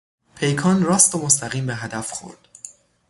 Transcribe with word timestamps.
پیکان 0.35 0.83
راست 0.83 1.15
و 1.15 1.19
مستقیم 1.21 1.65
به 1.65 1.75
هدف 1.75 2.11
خورد. 2.11 2.47